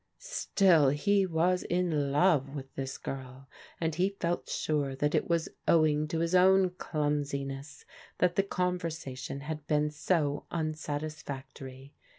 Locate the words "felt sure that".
4.19-5.13